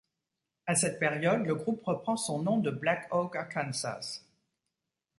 À 0.65 0.73
cette 0.73 0.97
période, 0.99 1.43
le 1.45 1.53
groupe 1.53 1.83
reprend 1.83 2.17
son 2.17 2.41
nom 2.41 2.57
de 2.57 2.71
Black 2.71 3.07
Oak 3.13 3.35
Arkansas. 3.35 4.23